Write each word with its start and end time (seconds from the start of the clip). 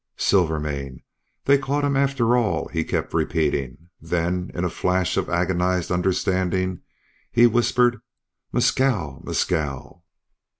"Silvermane!... 0.17 1.03
they 1.45 1.59
caught 1.59 1.83
him 1.83 1.95
after 1.95 2.35
all!" 2.35 2.67
he 2.69 2.83
kept 2.83 3.13
repeating; 3.13 3.89
then 4.01 4.49
in 4.55 4.63
a 4.65 4.69
flash 4.71 5.15
of 5.15 5.29
agonized 5.29 5.91
understanding 5.91 6.81
he 7.31 7.45
whispered: 7.45 8.01
"Mescal... 8.51 9.21
Mescal!" 9.23 10.03